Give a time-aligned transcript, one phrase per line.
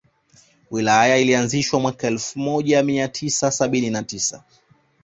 [0.71, 4.43] Wilaya hii ilianzishwa mwaka elfu moja mia tisa sabini na tisa